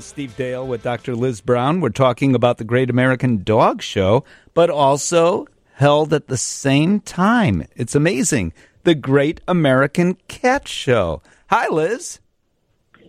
Steve 0.00 0.36
Dale 0.36 0.66
with 0.66 0.82
Dr. 0.82 1.14
Liz 1.14 1.40
Brown. 1.40 1.80
We're 1.80 1.90
talking 1.90 2.34
about 2.34 2.58
the 2.58 2.64
Great 2.64 2.90
American 2.90 3.42
Dog 3.42 3.82
Show, 3.82 4.24
but 4.54 4.70
also 4.70 5.46
held 5.74 6.12
at 6.12 6.28
the 6.28 6.36
same 6.36 7.00
time. 7.00 7.66
It's 7.76 7.94
amazing. 7.94 8.52
The 8.84 8.94
Great 8.94 9.40
American 9.46 10.16
Cat 10.28 10.66
Show. 10.68 11.22
Hi, 11.48 11.68
Liz. 11.68 12.20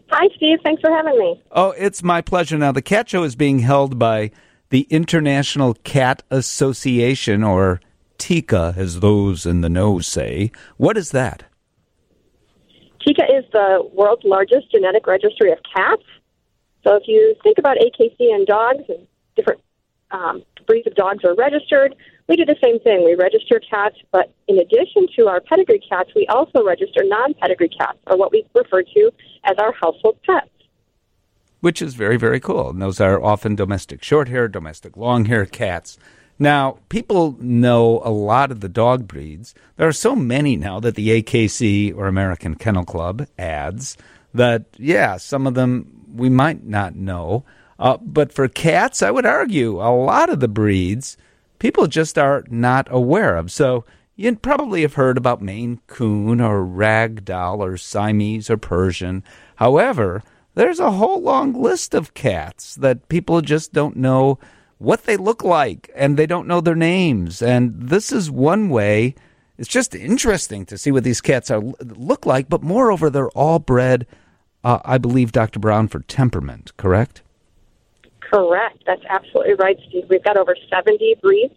Hi, 0.09 0.27
Steve. 0.35 0.59
Thanks 0.63 0.81
for 0.81 0.91
having 0.91 1.17
me. 1.17 1.41
Oh, 1.51 1.71
it's 1.77 2.03
my 2.03 2.21
pleasure. 2.21 2.57
Now, 2.57 2.71
the 2.71 2.81
Cat 2.81 3.09
Show 3.09 3.23
is 3.23 3.35
being 3.35 3.59
held 3.59 3.97
by 3.97 4.31
the 4.69 4.87
International 4.89 5.73
Cat 5.83 6.23
Association, 6.29 7.43
or 7.43 7.81
TICA, 8.17 8.73
as 8.77 8.99
those 8.99 9.45
in 9.45 9.61
the 9.61 9.69
know 9.69 9.99
say. 9.99 10.51
What 10.77 10.97
is 10.97 11.11
that? 11.11 11.43
TICA 13.05 13.23
is 13.37 13.45
the 13.51 13.89
world's 13.93 14.23
largest 14.23 14.71
genetic 14.71 15.07
registry 15.07 15.51
of 15.51 15.57
cats. 15.75 16.03
So 16.83 16.95
if 16.95 17.03
you 17.07 17.35
think 17.43 17.57
about 17.57 17.77
AKC 17.77 18.33
and 18.33 18.45
dogs, 18.47 18.83
and 18.89 19.07
different 19.35 19.61
um, 20.11 20.43
breeds 20.65 20.87
of 20.87 20.95
dogs 20.95 21.23
are 21.23 21.35
registered, 21.35 21.95
we 22.27 22.35
do 22.35 22.45
the 22.45 22.55
same 22.63 22.79
thing. 22.79 23.03
We 23.03 23.15
register 23.15 23.59
cats, 23.59 23.97
but 24.11 24.31
in 24.47 24.57
addition 24.57 25.07
to 25.17 25.27
our 25.27 25.41
pedigree 25.41 25.81
cats, 25.87 26.11
we 26.15 26.27
also 26.27 26.63
register 26.63 27.03
non-pedigree 27.03 27.69
cats, 27.69 27.97
or 28.07 28.17
what 28.17 28.31
we 28.31 28.45
refer 28.55 28.83
to 28.83 29.11
as 29.43 29.57
our 29.57 29.73
household 29.73 30.17
pets. 30.25 30.49
Which 31.59 31.81
is 31.81 31.93
very, 31.93 32.17
very 32.17 32.39
cool. 32.39 32.69
And 32.69 32.81
those 32.81 32.99
are 32.99 33.21
often 33.21 33.55
domestic 33.55 34.03
short 34.03 34.29
hair, 34.29 34.47
domestic 34.47 34.97
long 34.97 35.25
hair 35.25 35.45
cats. 35.45 35.97
Now, 36.39 36.79
people 36.89 37.37
know 37.39 38.01
a 38.03 38.09
lot 38.09 38.51
of 38.51 38.61
the 38.61 38.69
dog 38.69 39.07
breeds. 39.07 39.53
There 39.77 39.87
are 39.87 39.93
so 39.93 40.15
many 40.15 40.55
now 40.55 40.79
that 40.79 40.95
the 40.95 41.21
AKC 41.21 41.95
or 41.95 42.07
American 42.07 42.55
Kennel 42.55 42.85
Club 42.85 43.27
adds 43.37 43.95
that, 44.33 44.65
yeah, 44.77 45.17
some 45.17 45.45
of 45.45 45.53
them 45.53 46.00
we 46.13 46.29
might 46.29 46.65
not 46.65 46.95
know. 46.95 47.45
Uh, 47.79 47.97
but 47.97 48.31
for 48.31 48.47
cats, 48.47 49.01
I 49.01 49.11
would 49.11 49.25
argue 49.25 49.81
a 49.81 49.89
lot 49.89 50.29
of 50.29 50.39
the 50.39 50.47
breeds 50.47 51.17
people 51.61 51.85
just 51.85 52.17
are 52.17 52.43
not 52.49 52.87
aware 52.89 53.37
of. 53.37 53.51
So 53.51 53.85
you 54.15 54.35
probably 54.35 54.81
have 54.81 54.95
heard 54.95 55.15
about 55.15 55.43
Maine 55.43 55.79
Coon 55.85 56.41
or 56.41 56.65
Ragdoll 56.65 57.59
or 57.59 57.77
Siamese 57.77 58.49
or 58.49 58.57
Persian. 58.57 59.23
However, 59.57 60.23
there's 60.55 60.79
a 60.79 60.91
whole 60.93 61.21
long 61.21 61.53
list 61.53 61.93
of 61.93 62.15
cats 62.15 62.73
that 62.75 63.07
people 63.09 63.41
just 63.41 63.73
don't 63.73 63.95
know 63.95 64.39
what 64.79 65.03
they 65.03 65.17
look 65.17 65.43
like 65.43 65.91
and 65.95 66.17
they 66.17 66.25
don't 66.25 66.47
know 66.47 66.61
their 66.61 66.75
names. 66.75 67.43
And 67.43 67.75
this 67.79 68.11
is 68.11 68.31
one 68.31 68.69
way. 68.69 69.13
It's 69.59 69.69
just 69.69 69.93
interesting 69.93 70.65
to 70.65 70.79
see 70.79 70.91
what 70.91 71.03
these 71.03 71.21
cats 71.21 71.51
are 71.51 71.61
look 71.79 72.25
like, 72.25 72.49
but 72.49 72.63
moreover, 72.63 73.11
they're 73.11 73.29
all 73.29 73.59
bred 73.59 74.07
uh, 74.63 74.79
I 74.85 74.97
believe, 74.97 75.31
Dr. 75.31 75.59
Brown, 75.59 75.87
for 75.87 75.99
temperament, 76.01 76.71
correct? 76.77 77.21
Correct. 78.19 78.83
That's 78.85 79.03
absolutely 79.09 79.55
right, 79.55 79.77
Steve. 79.89 80.05
We've 80.09 80.23
got 80.23 80.37
over 80.37 80.55
70 80.69 81.15
breeds 81.21 81.55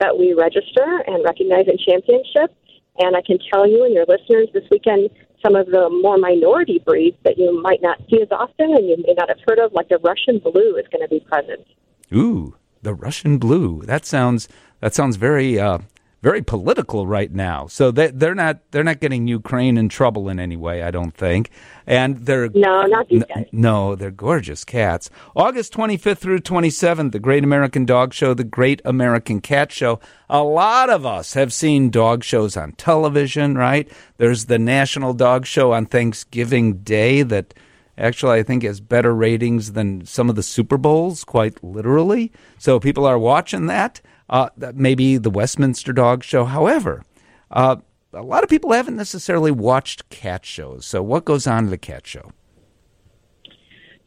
that 0.00 0.18
we 0.18 0.34
register 0.34 1.02
and 1.06 1.24
recognize 1.24 1.66
in 1.66 1.78
championship. 1.78 2.54
And 2.98 3.16
I 3.16 3.22
can 3.22 3.38
tell 3.52 3.68
you 3.68 3.84
and 3.84 3.92
your 3.92 4.06
listeners 4.06 4.48
this 4.52 4.64
weekend 4.70 5.10
some 5.44 5.54
of 5.54 5.66
the 5.66 5.88
more 6.02 6.18
minority 6.18 6.80
breeds 6.84 7.16
that 7.24 7.38
you 7.38 7.60
might 7.62 7.82
not 7.82 7.98
see 8.10 8.20
as 8.20 8.28
often 8.30 8.74
and 8.74 8.88
you 8.88 8.96
may 9.06 9.14
not 9.14 9.28
have 9.28 9.38
heard 9.46 9.58
of, 9.58 9.72
like 9.72 9.88
the 9.88 9.98
Russian 9.98 10.38
blue, 10.38 10.76
is 10.76 10.86
going 10.90 11.02
to 11.02 11.08
be 11.08 11.20
present. 11.20 11.66
Ooh, 12.12 12.56
the 12.82 12.94
Russian 12.94 13.38
blue. 13.38 13.82
That 13.84 14.04
sounds 14.06 14.48
that 14.80 14.94
sounds 14.94 15.16
very 15.16 15.58
uh, 15.58 15.78
very 16.26 16.42
political 16.42 17.06
right 17.06 17.30
now. 17.30 17.68
So 17.68 17.92
they, 17.92 18.08
they're 18.08 18.34
not 18.34 18.58
they're 18.72 18.82
not 18.82 18.98
getting 18.98 19.28
Ukraine 19.28 19.78
in 19.78 19.88
trouble 19.88 20.28
in 20.28 20.40
any 20.40 20.56
way, 20.56 20.82
I 20.82 20.90
don't 20.90 21.14
think. 21.14 21.50
And 21.86 22.16
they're 22.26 22.48
no, 22.48 22.82
not 22.82 23.08
these 23.08 23.22
guys. 23.32 23.46
No, 23.52 23.94
they're 23.94 24.10
gorgeous 24.10 24.64
cats. 24.64 25.08
August 25.36 25.72
25th 25.74 26.18
through 26.18 26.40
27th, 26.40 27.12
the 27.12 27.20
Great 27.20 27.44
American 27.44 27.84
Dog 27.84 28.12
Show, 28.12 28.34
the 28.34 28.42
Great 28.42 28.82
American 28.84 29.40
Cat 29.40 29.70
Show. 29.70 30.00
A 30.28 30.42
lot 30.42 30.90
of 30.90 31.06
us 31.06 31.34
have 31.34 31.52
seen 31.52 31.90
dog 31.90 32.24
shows 32.24 32.56
on 32.56 32.72
television, 32.72 33.56
right? 33.56 33.88
There's 34.16 34.46
the 34.46 34.58
National 34.58 35.14
Dog 35.14 35.46
Show 35.46 35.70
on 35.70 35.86
Thanksgiving 35.86 36.78
Day 36.78 37.22
that 37.22 37.54
actually 37.96 38.40
I 38.40 38.42
think 38.42 38.64
has 38.64 38.80
better 38.80 39.14
ratings 39.14 39.74
than 39.74 40.04
some 40.04 40.28
of 40.28 40.34
the 40.34 40.42
Super 40.42 40.76
Bowls, 40.76 41.22
quite 41.22 41.62
literally. 41.62 42.32
So 42.58 42.80
people 42.80 43.06
are 43.06 43.16
watching 43.16 43.66
that 43.66 44.00
uh, 44.28 44.48
maybe 44.74 45.16
the 45.16 45.30
Westminster 45.30 45.92
Dog 45.92 46.24
Show. 46.24 46.44
However, 46.44 47.04
uh, 47.50 47.76
a 48.12 48.22
lot 48.22 48.42
of 48.42 48.50
people 48.50 48.72
haven't 48.72 48.96
necessarily 48.96 49.50
watched 49.50 50.08
cat 50.08 50.44
shows. 50.44 50.86
So, 50.86 51.02
what 51.02 51.24
goes 51.24 51.46
on 51.46 51.66
at 51.66 51.72
a 51.72 51.78
cat 51.78 52.06
show? 52.06 52.32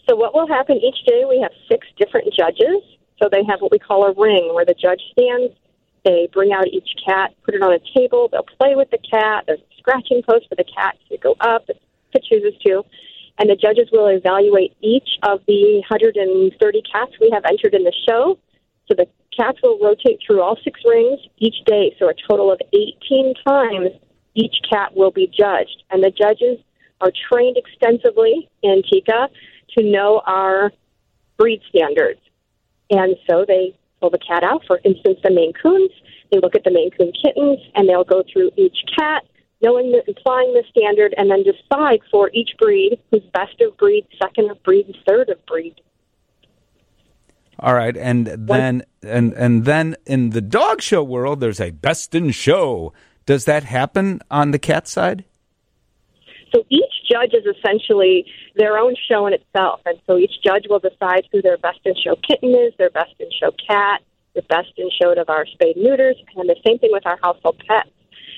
So, 0.07 0.15
what 0.15 0.33
will 0.33 0.47
happen 0.47 0.77
each 0.77 1.05
day? 1.05 1.23
We 1.27 1.39
have 1.41 1.51
six 1.69 1.87
different 1.97 2.33
judges. 2.33 2.81
So, 3.21 3.29
they 3.31 3.43
have 3.49 3.61
what 3.61 3.71
we 3.71 3.79
call 3.79 4.05
a 4.05 4.13
ring 4.13 4.51
where 4.53 4.65
the 4.65 4.73
judge 4.73 5.01
stands. 5.11 5.53
They 6.05 6.29
bring 6.31 6.51
out 6.51 6.67
each 6.67 6.89
cat, 7.05 7.35
put 7.43 7.55
it 7.55 7.61
on 7.61 7.73
a 7.73 7.79
table. 7.95 8.29
They'll 8.31 8.43
play 8.43 8.75
with 8.75 8.89
the 8.89 8.99
cat. 8.99 9.43
There's 9.47 9.59
a 9.59 9.77
scratching 9.77 10.21
post 10.27 10.47
for 10.49 10.55
the 10.55 10.63
cat 10.63 10.97
to 11.09 11.17
go 11.17 11.35
up 11.41 11.65
if 11.67 11.77
it 12.13 12.23
chooses 12.23 12.59
to. 12.65 12.83
And 13.37 13.49
the 13.49 13.55
judges 13.55 13.89
will 13.91 14.07
evaluate 14.07 14.75
each 14.81 15.07
of 15.23 15.41
the 15.47 15.79
130 15.89 16.81
cats 16.91 17.11
we 17.21 17.29
have 17.33 17.43
entered 17.45 17.73
in 17.73 17.83
the 17.83 17.93
show. 18.07 18.37
So 18.87 18.95
the 18.97 19.07
cats 19.39 19.59
will 19.63 19.79
rotate 19.79 20.19
through 20.25 20.41
all 20.41 20.57
six 20.63 20.81
rings 20.85 21.19
each 21.37 21.63
day, 21.65 21.95
so 21.97 22.09
a 22.09 22.13
total 22.29 22.51
of 22.51 22.59
18 22.73 23.33
times 23.47 23.91
each 24.35 24.55
cat 24.69 24.95
will 24.95 25.11
be 25.11 25.27
judged. 25.27 25.83
And 25.89 26.03
the 26.03 26.11
judges 26.11 26.59
are 27.01 27.11
trained 27.31 27.57
extensively 27.57 28.49
in 28.61 28.83
TICA 28.83 29.29
to 29.77 29.83
know 29.83 30.21
our 30.25 30.71
breed 31.37 31.61
standards. 31.69 32.19
And 32.89 33.15
so 33.29 33.45
they 33.47 33.77
pull 34.01 34.09
the 34.09 34.19
cat 34.19 34.43
out, 34.43 34.63
for 34.67 34.79
instance, 34.83 35.19
the 35.23 35.31
Maine 35.31 35.53
Coons. 35.53 35.91
They 36.31 36.39
look 36.39 36.55
at 36.55 36.63
the 36.63 36.71
Maine 36.71 36.91
Coon 36.91 37.11
kittens, 37.13 37.59
and 37.75 37.87
they'll 37.87 38.03
go 38.03 38.23
through 38.31 38.51
each 38.57 38.77
cat, 38.97 39.23
knowing 39.61 39.91
the, 39.91 40.03
applying 40.09 40.53
the 40.53 40.63
standard, 40.69 41.13
and 41.17 41.31
then 41.31 41.43
decide 41.43 41.99
for 42.11 42.29
each 42.33 42.51
breed 42.57 42.99
who's 43.11 43.23
best 43.33 43.59
of 43.61 43.77
breed, 43.77 44.05
second 44.21 44.51
of 44.51 44.61
breed, 44.63 44.93
third 45.07 45.29
of 45.29 45.43
breed. 45.45 45.75
All 47.61 47.73
right, 47.73 47.95
and 47.97 48.27
then 48.27 48.83
and 49.03 49.33
and 49.33 49.65
then 49.65 49.97
in 50.05 50.29
the 50.29 50.41
dog 50.41 50.81
show 50.81 51.03
world, 51.03 51.41
there's 51.41 51.59
a 51.59 51.71
best 51.71 52.15
in 52.15 52.31
show. 52.31 52.93
Does 53.25 53.45
that 53.45 53.63
happen 53.65 54.21
on 54.31 54.51
the 54.51 54.59
cat 54.59 54.87
side? 54.87 55.25
So 56.53 56.63
each 56.69 56.93
judge 57.11 57.33
is 57.33 57.45
essentially 57.45 58.25
their 58.55 58.77
own 58.77 58.95
show 59.09 59.27
in 59.27 59.33
itself, 59.33 59.81
and 59.85 59.99
so 60.07 60.17
each 60.17 60.41
judge 60.43 60.65
will 60.69 60.79
decide 60.79 61.27
who 61.31 61.41
their 61.41 61.57
best 61.57 61.79
in 61.83 61.95
show 62.01 62.15
kitten 62.27 62.55
is, 62.55 62.73
their 62.77 62.89
best 62.89 63.13
in 63.19 63.27
show 63.39 63.51
cat, 63.67 64.01
the 64.35 64.41
best 64.43 64.71
in 64.77 64.89
show 64.99 65.11
of 65.11 65.29
our 65.29 65.45
spayed 65.45 65.75
neuters, 65.75 66.15
and 66.37 66.49
the 66.49 66.55
same 66.65 66.79
thing 66.79 66.91
with 66.93 67.05
our 67.05 67.19
household 67.21 67.61
pets. 67.67 67.89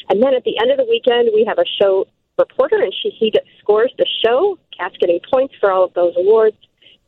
And 0.10 0.22
then 0.22 0.34
at 0.34 0.44
the 0.44 0.58
end 0.60 0.72
of 0.72 0.78
the 0.78 0.86
weekend, 0.90 1.30
we 1.34 1.46
have 1.48 1.60
a 1.60 1.66
show 1.80 2.08
reporter, 2.40 2.82
and 2.82 2.94
she 3.02 3.12
he 3.12 3.32
scores 3.60 3.94
the 3.98 4.08
show. 4.26 4.58
Cat's 4.78 4.98
getting 4.98 5.20
points 5.32 5.54
for 5.60 5.72
all 5.72 5.84
of 5.84 5.94
those 5.94 6.14
awards, 6.18 6.58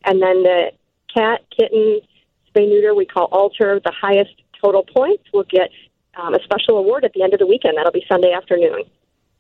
and 0.05 0.21
then 0.21 0.43
the 0.43 0.71
cat, 1.13 1.41
kitten, 1.55 2.01
spay 2.49 2.67
neuter, 2.67 2.93
we 2.93 3.05
call 3.05 3.25
alter, 3.31 3.79
the 3.83 3.93
highest 3.99 4.31
total 4.61 4.83
points 4.83 5.23
will 5.33 5.45
get 5.49 5.69
um, 6.15 6.33
a 6.33 6.39
special 6.43 6.77
award 6.77 7.03
at 7.03 7.13
the 7.13 7.23
end 7.23 7.33
of 7.33 7.39
the 7.39 7.47
weekend. 7.47 7.77
That'll 7.77 7.91
be 7.91 8.05
Sunday 8.07 8.31
afternoon. 8.31 8.83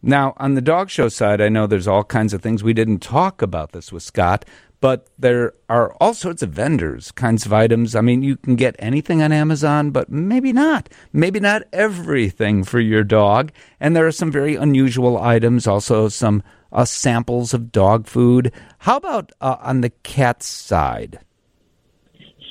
Now, 0.01 0.33
on 0.35 0.55
the 0.55 0.61
dog 0.61 0.89
show 0.89 1.07
side, 1.07 1.39
I 1.39 1.47
know 1.47 1.65
there's 1.65 1.87
all 1.87 2.03
kinds 2.03 2.33
of 2.33 2.41
things. 2.41 2.61
We 2.61 2.73
didn't 2.73 2.99
talk 2.99 3.41
about 3.41 3.71
this 3.71 3.93
with 3.93 4.03
Scott, 4.03 4.43
but 4.81 5.07
there 5.17 5.53
are 5.69 5.95
all 6.01 6.13
sorts 6.13 6.41
of 6.41 6.49
vendors, 6.49 7.09
kinds 7.13 7.45
of 7.45 7.53
items. 7.53 7.95
I 7.95 8.01
mean, 8.01 8.21
you 8.21 8.35
can 8.35 8.57
get 8.57 8.75
anything 8.79 9.21
on 9.21 9.31
Amazon, 9.31 9.91
but 9.91 10.11
maybe 10.11 10.51
not. 10.51 10.89
Maybe 11.13 11.39
not 11.39 11.63
everything 11.71 12.65
for 12.65 12.81
your 12.81 13.05
dog. 13.05 13.53
And 13.79 13.95
there 13.95 14.05
are 14.05 14.11
some 14.11 14.29
very 14.29 14.55
unusual 14.55 15.17
items, 15.17 15.67
also 15.67 16.09
some 16.09 16.43
uh, 16.73 16.83
samples 16.83 17.53
of 17.53 17.71
dog 17.71 18.05
food. 18.05 18.51
How 18.79 18.97
about 18.97 19.31
uh, 19.39 19.55
on 19.61 19.79
the 19.79 19.89
cat 19.89 20.43
side? 20.43 21.19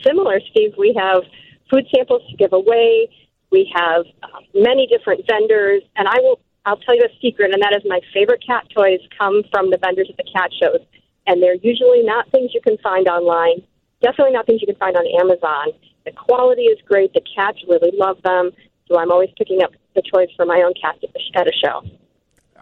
Similar, 0.05 0.41
Steve. 0.51 0.75
We 0.79 0.95
have 0.99 1.23
food 1.71 1.87
samples 1.95 2.23
to 2.31 2.37
give 2.37 2.53
away. 2.53 3.09
We 3.51 3.73
have 3.75 4.05
um, 4.23 4.45
many 4.55 4.87
different 4.87 5.27
vendors, 5.27 5.83
and 5.97 6.09
I 6.09 6.19
will. 6.21 6.41
I'll 6.65 6.77
tell 6.77 6.95
you 6.95 7.03
a 7.03 7.21
secret, 7.21 7.53
and 7.53 7.61
that 7.61 7.75
is 7.75 7.83
my 7.85 8.01
favorite 8.15 8.43
cat 8.47 8.69
toys 8.75 9.01
come 9.19 9.43
from 9.51 9.71
the 9.71 9.79
vendors 9.79 10.07
at 10.09 10.17
the 10.17 10.31
cat 10.33 10.51
shows, 10.63 10.79
and 11.27 11.43
they're 11.43 11.57
usually 11.57 12.05
not 12.05 12.31
things 12.31 12.53
you 12.55 12.61
can 12.61 12.79
find 12.79 13.09
online. 13.09 13.67
Definitely 14.01 14.35
not 14.35 14.47
things 14.47 14.61
you 14.61 14.69
can 14.69 14.77
find 14.77 14.97
on 14.97 15.05
Amazon. 15.19 15.75
The 16.05 16.13
quality 16.13 16.63
is 16.63 16.79
great. 16.87 17.13
The 17.15 17.23
cats 17.35 17.59
really 17.69 17.91
love 17.99 18.23
them, 18.23 18.53
so 18.89 18.97
I'm 18.97 19.11
always 19.11 19.31
picking 19.37 19.63
up 19.63 19.73
the 19.97 20.03
toys 20.03 20.29
for 20.37 20.47
my 20.47 20.63
own 20.63 20.73
cat 20.81 20.97
at 21.35 21.49
a 21.49 21.53
show 21.53 21.83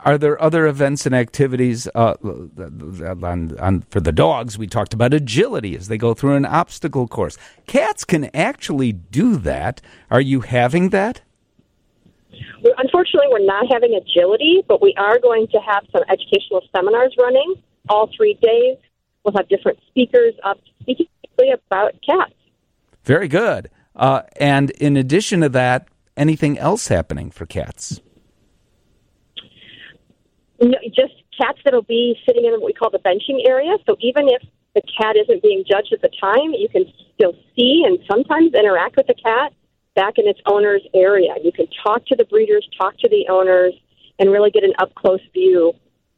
are 0.04 0.18
there 0.18 0.40
other 0.40 0.66
events 0.66 1.06
and 1.06 1.14
activities 1.14 1.88
uh, 1.94 2.14
on, 2.22 3.58
on, 3.58 3.82
for 3.90 4.00
the 4.00 4.12
dogs? 4.12 4.58
We 4.58 4.66
talked 4.66 4.94
about 4.94 5.14
agility 5.14 5.76
as 5.76 5.88
they 5.88 5.98
go 5.98 6.14
through 6.14 6.34
an 6.34 6.46
obstacle 6.46 7.06
course. 7.08 7.36
Cats 7.66 8.04
can 8.04 8.30
actually 8.34 8.92
do 8.92 9.36
that. 9.36 9.80
Are 10.10 10.20
you 10.20 10.40
having 10.40 10.90
that? 10.90 11.22
Unfortunately, 12.78 13.28
we're 13.30 13.44
not 13.44 13.66
having 13.72 13.94
agility, 13.94 14.62
but 14.66 14.82
we 14.82 14.94
are 14.96 15.18
going 15.18 15.46
to 15.48 15.58
have 15.58 15.84
some 15.92 16.02
educational 16.08 16.62
seminars 16.74 17.14
running 17.18 17.54
all 17.88 18.08
three 18.16 18.34
days 18.40 18.76
We'll 19.24 19.34
have 19.36 19.48
different 19.48 19.78
speakers 19.88 20.34
up 20.44 20.58
speaking 20.80 21.06
about 21.38 21.94
cats. 22.06 22.32
Very 23.04 23.28
good. 23.28 23.70
Uh, 23.94 24.22
and 24.38 24.70
in 24.70 24.96
addition 24.96 25.40
to 25.40 25.48
that, 25.50 25.88
anything 26.16 26.58
else 26.58 26.88
happening 26.88 27.30
for 27.30 27.46
cats? 27.46 28.00
Just 30.94 31.14
cats 31.38 31.58
that'll 31.64 31.82
be 31.82 32.16
sitting 32.26 32.44
in 32.44 32.52
what 32.52 32.64
we 32.64 32.72
call 32.72 32.90
the 32.90 32.98
benching 32.98 33.46
area. 33.46 33.76
So 33.86 33.96
even 34.00 34.28
if 34.28 34.42
the 34.74 34.82
cat 34.82 35.16
isn't 35.16 35.42
being 35.42 35.64
judged 35.68 35.92
at 35.92 36.02
the 36.02 36.10
time, 36.20 36.52
you 36.52 36.68
can 36.68 36.84
still 37.14 37.34
see 37.56 37.82
and 37.86 37.98
sometimes 38.10 38.54
interact 38.54 38.96
with 38.96 39.06
the 39.06 39.14
cat 39.14 39.52
back 39.94 40.14
in 40.18 40.28
its 40.28 40.40
owner's 40.46 40.82
area. 40.94 41.34
You 41.42 41.52
can 41.52 41.66
talk 41.82 42.06
to 42.06 42.16
the 42.16 42.24
breeders, 42.24 42.68
talk 42.78 42.96
to 42.98 43.08
the 43.08 43.26
owners, 43.28 43.74
and 44.18 44.30
really 44.30 44.50
get 44.50 44.64
an 44.64 44.72
up 44.78 44.94
close 44.94 45.20
view. 45.32 45.72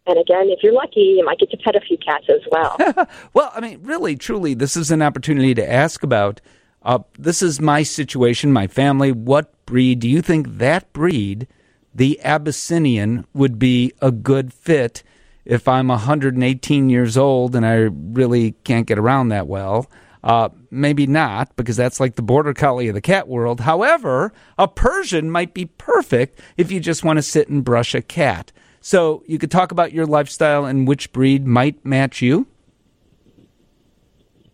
And 0.06 0.18
again, 0.18 0.48
if 0.50 0.58
you're 0.62 0.72
lucky, 0.72 1.14
you 1.16 1.24
might 1.24 1.38
get 1.38 1.50
to 1.52 1.56
pet 1.56 1.76
a 1.76 1.80
few 1.80 1.96
cats 1.96 2.26
as 2.28 2.40
well. 2.50 2.76
well, 3.32 3.52
I 3.54 3.60
mean, 3.60 3.80
really, 3.82 4.16
truly, 4.16 4.54
this 4.54 4.76
is 4.76 4.90
an 4.90 5.00
opportunity 5.00 5.54
to 5.54 5.72
ask 5.72 6.02
about. 6.02 6.40
Uh, 6.82 6.98
this 7.16 7.42
is 7.42 7.60
my 7.60 7.84
situation, 7.84 8.52
my 8.52 8.66
family. 8.66 9.12
What 9.12 9.64
breed 9.66 10.00
do 10.00 10.08
you 10.08 10.20
think 10.20 10.58
that 10.58 10.92
breed, 10.92 11.46
the 11.94 12.20
Abyssinian, 12.20 13.26
would 13.34 13.58
be 13.58 13.92
a 14.00 14.10
good 14.10 14.52
fit 14.52 15.02
if 15.44 15.66
I'm 15.68 15.88
118 15.88 16.88
years 16.88 17.16
old 17.16 17.54
and 17.54 17.66
I 17.66 17.74
really 17.74 18.52
can't 18.64 18.86
get 18.86 18.98
around 18.98 19.28
that 19.28 19.46
well? 19.46 19.90
Uh, 20.24 20.50
maybe 20.70 21.06
not, 21.06 21.54
because 21.56 21.76
that's 21.76 21.98
like 21.98 22.14
the 22.14 22.22
border 22.22 22.54
collie 22.54 22.88
of 22.88 22.94
the 22.94 23.00
cat 23.00 23.26
world. 23.26 23.60
However, 23.60 24.32
a 24.56 24.68
Persian 24.68 25.30
might 25.30 25.52
be 25.52 25.66
perfect 25.66 26.38
if 26.56 26.70
you 26.70 26.78
just 26.78 27.02
want 27.02 27.16
to 27.16 27.22
sit 27.22 27.48
and 27.48 27.64
brush 27.64 27.94
a 27.94 28.02
cat. 28.02 28.52
So 28.80 29.24
you 29.26 29.38
could 29.38 29.50
talk 29.50 29.72
about 29.72 29.92
your 29.92 30.06
lifestyle 30.06 30.64
and 30.64 30.86
which 30.86 31.12
breed 31.12 31.46
might 31.46 31.84
match 31.84 32.22
you. 32.22 32.46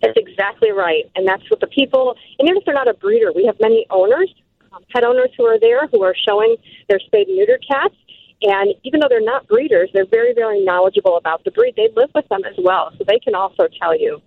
That's 0.00 0.16
exactly 0.16 0.70
right. 0.70 1.10
And 1.16 1.26
that's 1.26 1.48
what 1.50 1.60
the 1.60 1.66
people, 1.66 2.14
and 2.38 2.48
even 2.48 2.58
if 2.58 2.64
they're 2.64 2.74
not 2.74 2.88
a 2.88 2.94
breeder, 2.94 3.32
we 3.32 3.44
have 3.46 3.56
many 3.60 3.86
owners, 3.90 4.32
um, 4.72 4.84
pet 4.92 5.04
owners 5.04 5.30
who 5.36 5.44
are 5.44 5.58
there 5.58 5.86
who 5.88 6.02
are 6.02 6.14
showing 6.28 6.56
their 6.88 7.00
spayed 7.00 7.28
and 7.28 7.38
neutered 7.38 7.66
cats. 7.66 7.94
And 8.42 8.74
even 8.84 9.00
though 9.00 9.08
they're 9.08 9.20
not 9.20 9.48
breeders, 9.48 9.90
they're 9.92 10.06
very, 10.06 10.32
very 10.32 10.64
knowledgeable 10.64 11.16
about 11.16 11.42
the 11.44 11.50
breed. 11.50 11.74
They 11.76 11.88
live 11.96 12.10
with 12.14 12.28
them 12.28 12.44
as 12.44 12.54
well, 12.58 12.92
so 12.96 13.04
they 13.06 13.18
can 13.18 13.34
also 13.34 13.66
tell 13.80 13.98
you 13.98 14.22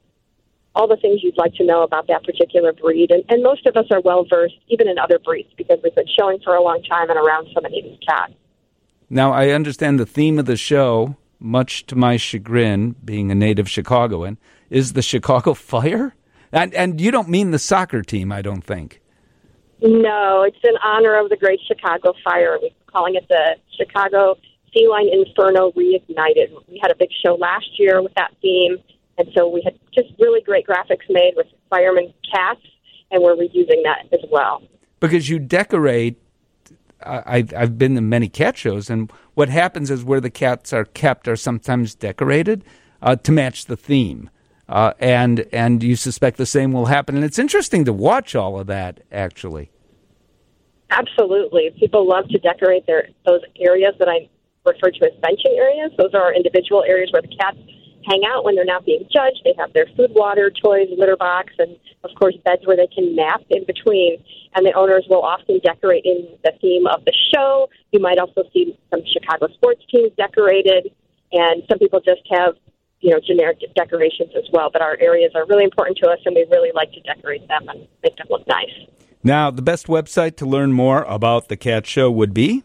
all 0.76 0.88
the 0.88 0.98
things 0.98 1.22
you'd 1.24 1.38
like 1.38 1.54
to 1.56 1.66
know 1.66 1.84
about 1.84 2.08
that 2.08 2.24
particular 2.24 2.74
breed. 2.74 3.12
And, 3.12 3.24
and 3.30 3.44
most 3.44 3.66
of 3.66 3.76
us 3.76 3.86
are 3.92 4.02
well 4.02 4.26
versed, 4.30 4.56
even 4.68 4.88
in 4.88 4.98
other 4.98 5.20
breeds, 5.20 5.50
because 5.58 5.80
we've 5.84 5.96
been 5.96 6.06
showing 6.18 6.40
for 6.44 6.56
a 6.56 6.62
long 6.62 6.82
time 6.84 7.10
and 7.10 7.20
around 7.20 7.48
so 7.54 7.62
many 7.62 7.80
of 7.80 7.86
these 7.86 8.00
cats. 8.08 8.34
Now, 9.10 9.34
I 9.34 9.50
understand 9.50 10.00
the 10.00 10.06
theme 10.06 10.40
of 10.40 10.46
the 10.46 10.56
show, 10.56 11.18
much 11.40 11.86
to 11.88 11.96
my 11.96 12.16
chagrin, 12.16 12.96
being 13.04 13.32
a 13.32 13.36
native 13.36 13.70
Chicagoan, 13.70 14.38
is 14.70 14.94
the 14.94 15.02
Chicago 15.02 15.54
Fire. 15.56 16.16
And, 16.54 16.74
and 16.74 17.00
you 17.00 17.12
don't 17.12 17.30
mean 17.30 17.52
the 17.52 17.60
soccer 17.60 18.02
team, 18.02 18.32
I 18.32 18.42
don't 18.42 18.64
think. 18.64 19.01
No, 19.82 20.44
it's 20.44 20.58
in 20.64 20.76
honor 20.84 21.20
of 21.20 21.30
the 21.30 21.38
Great 21.38 21.60
Chicago 21.68 22.14
Fire. 22.24 22.58
We're 22.62 22.70
calling 22.88 23.16
it 23.16 23.28
the 23.30 23.56
Chicago 23.78 24.38
Feline 24.74 25.10
Inferno 25.12 25.72
Reignited. 25.72 26.52
We 26.68 26.80
had 26.82 26.92
a 26.92 26.96
big 26.96 27.10
show 27.26 27.36
last 27.36 27.68
year 27.80 28.02
with 28.02 28.14
that 28.14 28.32
theme 28.42 28.78
and 29.22 29.32
so 29.36 29.48
we 29.48 29.62
had 29.64 29.78
just 29.94 30.10
really 30.20 30.42
great 30.42 30.66
graphics 30.66 31.10
made 31.10 31.34
with 31.36 31.48
fireman 31.70 32.14
cats, 32.34 32.62
and 33.12 33.22
we're 33.22 33.36
reusing 33.36 33.84
that 33.84 34.06
as 34.12 34.20
well. 34.32 34.64
Because 35.00 35.30
you 35.30 35.40
decorate, 35.40 36.18
I, 37.06 37.46
I've 37.56 37.78
been 37.78 37.96
to 37.96 38.02
many 38.02 38.30
cat 38.30 38.58
shows, 38.58 38.90
and 38.90 39.12
what 39.34 39.50
happens 39.50 39.92
is 39.92 40.04
where 40.04 40.22
the 40.22 40.30
cats 40.30 40.74
are 40.74 40.86
kept 40.86 41.28
are 41.28 41.36
sometimes 41.36 41.94
decorated 41.94 42.64
uh, 43.02 43.16
to 43.18 43.32
match 43.32 43.66
the 43.66 43.78
theme. 43.78 44.30
Uh, 44.72 44.94
and 45.00 45.46
and 45.52 45.84
you 45.84 45.98
suspect 45.98 46.38
the 46.38 46.46
same 46.46 46.72
will 46.72 46.86
happen, 46.86 47.16
and 47.16 47.26
it's 47.26 47.38
interesting 47.38 47.84
to 47.84 47.92
watch 47.92 48.36
all 48.36 48.58
of 48.58 48.68
that. 48.68 49.02
Actually, 49.12 49.70
absolutely, 50.90 51.76
people 51.78 52.08
love 52.08 52.30
to 52.30 52.38
decorate 52.40 52.88
their 52.88 53.10
those 53.26 53.42
areas 53.60 53.94
that 54.00 54.08
I 54.08 54.30
refer 54.66 54.92
to 54.92 55.06
as 55.06 55.20
benching 55.20 55.58
areas. 55.58 55.92
Those 55.98 56.14
are 56.14 56.34
individual 56.34 56.86
areas 56.86 57.12
where 57.12 57.22
the 57.22 57.36
cats 57.36 57.58
hang 58.08 58.22
out 58.26 58.46
when 58.46 58.56
they're 58.56 58.64
not 58.64 58.86
being 58.86 59.04
judged. 59.12 59.42
They 59.44 59.54
have 59.58 59.74
their 59.74 59.88
food, 59.98 60.12
water, 60.12 60.50
toys, 60.50 60.88
litter 60.98 61.18
box, 61.18 61.52
and 61.60 61.76
of 62.06 62.12
course 62.16 62.36
beds 62.46 62.66
where 62.66 62.78
they 62.78 62.88
can 62.88 63.14
nap 63.14 63.42
in 63.50 63.66
between. 63.66 64.24
And 64.56 64.66
the 64.66 64.72
owners 64.72 65.06
will 65.10 65.22
often 65.22 65.60
decorate 65.60 66.06
in 66.06 66.30
the 66.46 66.54
theme 66.62 66.88
of 66.88 67.04
the 67.04 67.14
show. 67.36 67.70
You 67.92 68.00
might 68.00 68.20
also 68.20 68.44
see 68.54 68.78
some 68.90 69.02
Chicago 69.12 69.48
sports 69.54 69.84
teams 69.92 70.12
decorated, 70.18 70.94
and 71.34 71.64
some 71.70 71.78
people 71.78 72.00
just 72.00 72.22
have 72.32 72.56
you 73.02 73.10
know 73.10 73.20
generic 73.20 73.60
decorations 73.76 74.32
as 74.38 74.46
well. 74.54 74.70
But 74.72 74.82
our 74.82 74.98
areas 75.00 75.32
are 75.36 75.46
really 75.46 75.64
important 75.64 75.98
to 76.00 76.10
us, 76.10 76.20
and 76.26 76.36
we 76.36 76.46
really 76.50 76.72
like 76.74 76.92
to 76.94 77.02
decorate 77.02 77.48
them 77.48 77.68
and 77.70 77.88
make 78.04 78.16
them 78.16 78.28
look 78.30 78.48
nice. 78.48 78.72
Now, 79.24 79.52
the 79.52 79.62
best 79.62 79.88
website 79.88 80.36
to 80.38 80.46
learn 80.46 80.72
more 80.72 81.04
about 81.04 81.48
the 81.48 81.58
cat 81.58 81.86
show 81.86 82.10
would 82.10 82.34
be 82.34 82.64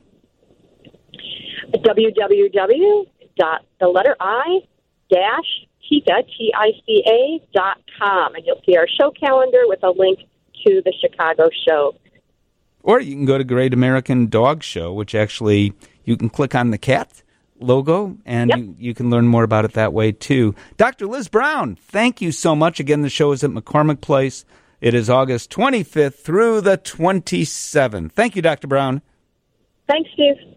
www. 1.75 3.07
dot 3.37 3.65
the 3.81 3.89
letter 3.89 4.17
I 4.21 4.61
dash 5.11 5.67
Tica, 5.91 6.27
T-I-C-A 6.27 7.47
dot 7.55 7.79
com, 7.99 8.35
and 8.35 8.45
you'll 8.45 8.61
see 8.67 8.77
our 8.77 8.89
show 8.89 9.11
calendar 9.13 9.63
with 9.65 9.83
a 9.83 9.91
link 9.91 10.19
to 10.67 10.83
the 10.85 10.93
Chicago 11.01 11.49
show. 11.67 11.95
Or 12.83 13.01
you 13.01 13.15
can 13.15 13.25
go 13.25 13.39
to 13.39 13.45
Great 13.45 13.73
American 13.73 14.27
Dog 14.27 14.63
Show, 14.63 14.93
which 14.93 15.15
actually 15.15 15.73
you 16.05 16.17
can 16.17 16.29
click 16.29 16.55
on 16.55 16.71
the 16.71 16.79
cat 16.79 17.23
logo 17.59 18.17
and 18.25 18.51
yep. 18.51 18.59
you, 18.59 18.75
you, 18.79 18.95
can 18.95 19.11
learn 19.11 19.27
more 19.27 19.45
about 19.45 19.65
it 19.65 19.73
that 19.73 19.93
way 19.93 20.13
too. 20.13 20.55
Dr. 20.77 21.07
Liz 21.07 21.29
Brown, 21.29 21.77
thank 21.77 22.21
you 22.21 22.33
so 22.33 22.55
much. 22.57 22.81
Again, 22.81 23.03
the 23.03 23.11
show 23.11 23.33
is 23.33 23.43
at 23.45 23.51
McCormick 23.51 24.01
Place. 24.01 24.45
It 24.81 24.95
is 24.95 25.09
August 25.09 25.51
25th 25.51 26.17
through 26.17 26.61
the 26.61 26.79
27th. 26.79 28.13
Thank 28.13 28.37
you, 28.37 28.43
Dr. 28.43 28.67
Brown. 28.67 29.03
Thanks, 29.89 30.11
Steve. 30.15 30.56